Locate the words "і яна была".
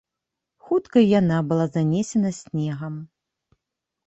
1.03-1.65